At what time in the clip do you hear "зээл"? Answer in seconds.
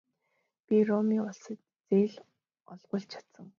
1.87-2.15